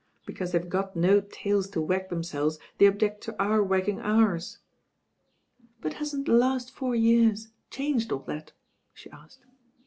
[0.25, 4.57] "Because theyVc got no tails to wag themselves, they object to our wag* ging ours."
[5.79, 8.51] "But hasn't the last four years changed all that?"
[8.95, 9.45] she asked.